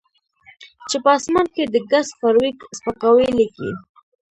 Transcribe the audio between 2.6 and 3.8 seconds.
سپکاوی لیکي